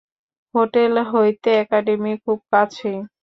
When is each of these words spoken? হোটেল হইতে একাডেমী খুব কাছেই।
হোটেল 0.55 0.93
হইতে 1.11 1.49
একাডেমী 1.63 2.13
খুব 2.23 2.39
কাছেই। 2.51 2.97